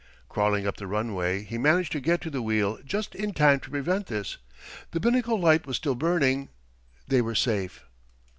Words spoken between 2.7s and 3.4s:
just in